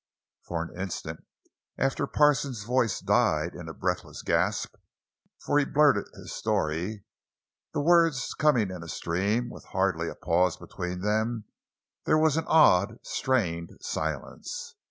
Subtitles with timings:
[0.41, 1.23] For an instant
[1.77, 4.73] after Parsons' voice died in a breathless gasp,
[5.45, 7.03] for he blurted his story,
[7.75, 11.43] the words coming in a stream, with hardly a pause between them;
[12.05, 14.73] there was an odd, strained silence.